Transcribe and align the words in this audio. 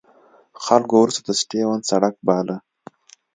خلکو 0.65 0.93
وروسته 0.99 1.21
د 1.23 1.29
سټیونز 1.41 1.83
سړک 1.91 2.15
باله. 2.27 2.57